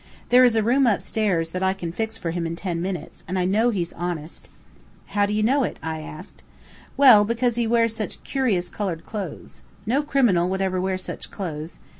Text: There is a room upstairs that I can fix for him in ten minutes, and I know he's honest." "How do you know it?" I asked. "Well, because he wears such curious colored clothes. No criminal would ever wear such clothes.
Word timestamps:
There 0.29 0.43
is 0.43 0.55
a 0.55 0.63
room 0.63 0.87
upstairs 0.87 1.51
that 1.51 1.61
I 1.61 1.73
can 1.75 1.91
fix 1.91 2.17
for 2.17 2.31
him 2.31 2.47
in 2.47 2.55
ten 2.55 2.81
minutes, 2.81 3.23
and 3.27 3.37
I 3.37 3.45
know 3.45 3.69
he's 3.69 3.93
honest." 3.93 4.49
"How 5.09 5.27
do 5.27 5.33
you 5.33 5.43
know 5.43 5.61
it?" 5.61 5.77
I 5.83 5.99
asked. 6.01 6.41
"Well, 6.97 7.23
because 7.23 7.53
he 7.53 7.67
wears 7.67 7.95
such 7.95 8.23
curious 8.23 8.67
colored 8.67 9.05
clothes. 9.05 9.61
No 9.85 10.01
criminal 10.01 10.49
would 10.49 10.59
ever 10.61 10.81
wear 10.81 10.97
such 10.97 11.29
clothes. 11.29 11.77